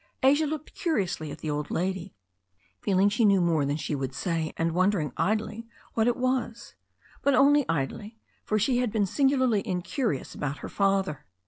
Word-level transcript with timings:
Asia 0.23 0.47
looked 0.47 0.73
curiously 0.73 1.29
at 1.29 1.37
the 1.37 1.49
old 1.51 1.69
lady, 1.69 2.15
feeling 2.79 3.07
she 3.07 3.23
knew 3.23 3.39
more 3.39 3.65
than 3.65 3.77
she 3.77 3.93
would 3.93 4.15
say, 4.15 4.51
and 4.57 4.71
wondering 4.71 5.13
idly 5.15 5.67
what 5.93 6.07
it 6.07 6.17
was* 6.17 6.73
But 7.21 7.35
only 7.35 7.69
idly, 7.69 8.17
for 8.43 8.57
she 8.57 8.79
had 8.79 8.91
been 8.91 9.05
singularly 9.05 9.61
incurious 9.63 10.33
about 10.33 10.57
her 10.65 10.69
father. 10.69 11.27